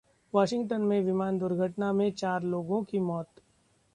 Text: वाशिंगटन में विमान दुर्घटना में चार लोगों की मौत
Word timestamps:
वाशिंगटन 0.33 0.81
में 0.81 1.01
विमान 1.01 1.37
दुर्घटना 1.37 1.91
में 1.93 2.09
चार 2.13 2.43
लोगों 2.45 2.83
की 2.83 2.99
मौत 3.01 3.41